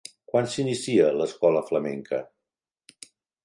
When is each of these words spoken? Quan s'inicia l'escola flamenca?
Quan 0.29 0.47
s'inicia 0.53 1.11
l'escola 1.19 1.63
flamenca? 1.69 2.25